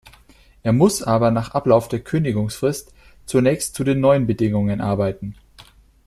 Er 0.63 0.73
muss 0.73 1.03
aber 1.03 1.29
nach 1.29 1.51
Ablauf 1.51 1.87
der 1.87 1.99
Kündigungsfrist 1.99 2.91
zunächst 3.27 3.75
zu 3.75 3.83
den 3.83 3.99
neuen 3.99 4.25
Bedingungen 4.25 4.81
arbeiten. 4.81 5.35